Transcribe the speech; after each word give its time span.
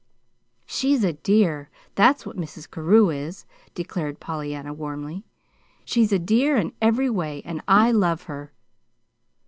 "She's 0.65 1.03
a 1.03 1.13
dear 1.13 1.69
that's 1.93 2.25
what 2.25 2.35
Mrs. 2.35 2.67
Carew 2.67 3.11
is," 3.11 3.45
declared 3.75 4.19
Pollyanna, 4.19 4.73
warmly. 4.73 5.25
"She's 5.85 6.11
a 6.11 6.17
dear 6.17 6.57
in 6.57 6.73
every 6.81 7.11
way, 7.11 7.43
and 7.45 7.61
I 7.67 7.91
love 7.91 8.23
her." 8.23 8.51